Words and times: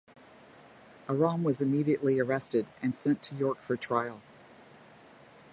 Aram 1.07 1.43
was 1.43 1.61
immediately 1.61 2.17
arrested, 2.19 2.65
and 2.81 2.95
sent 2.95 3.21
to 3.21 3.35
York 3.35 3.59
for 3.59 3.77
trial. 3.77 4.23